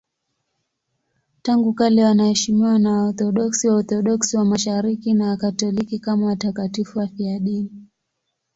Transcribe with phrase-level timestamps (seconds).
[1.41, 7.87] Tangu kale wanaheshimiwa na Waorthodoksi, Waorthodoksi wa Mashariki na Wakatoliki kama watakatifu wafiadini.